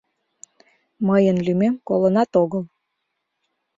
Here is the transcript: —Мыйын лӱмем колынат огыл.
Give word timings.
—Мыйын 1.07 1.37
лӱмем 1.45 1.75
колынат 1.87 2.31
огыл. 2.41 2.63